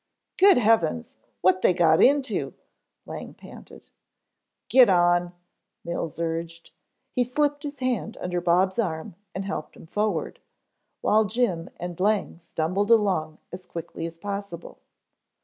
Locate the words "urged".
6.19-6.71